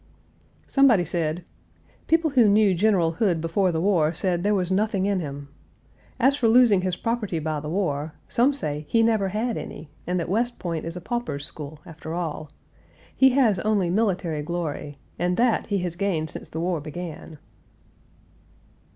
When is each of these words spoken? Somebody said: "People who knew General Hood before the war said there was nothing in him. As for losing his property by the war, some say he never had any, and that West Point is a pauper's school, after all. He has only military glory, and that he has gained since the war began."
Somebody 0.65 1.05
said: 1.05 1.43
"People 2.07 2.31
who 2.31 2.49
knew 2.49 2.73
General 2.73 3.11
Hood 3.11 3.39
before 3.39 3.71
the 3.71 3.79
war 3.79 4.15
said 4.15 4.41
there 4.41 4.55
was 4.55 4.71
nothing 4.71 5.05
in 5.05 5.19
him. 5.19 5.49
As 6.19 6.35
for 6.35 6.47
losing 6.47 6.81
his 6.81 6.95
property 6.97 7.37
by 7.37 7.59
the 7.59 7.69
war, 7.69 8.13
some 8.27 8.51
say 8.51 8.87
he 8.89 9.03
never 9.03 9.27
had 9.29 9.57
any, 9.57 9.91
and 10.07 10.19
that 10.19 10.27
West 10.27 10.57
Point 10.57 10.85
is 10.85 10.95
a 10.97 11.01
pauper's 11.01 11.45
school, 11.45 11.77
after 11.85 12.15
all. 12.15 12.49
He 13.15 13.29
has 13.33 13.59
only 13.59 13.91
military 13.91 14.41
glory, 14.41 14.97
and 15.19 15.37
that 15.37 15.67
he 15.67 15.77
has 15.85 15.95
gained 15.95 16.31
since 16.31 16.49
the 16.49 16.59
war 16.61 16.81
began." 16.81 17.37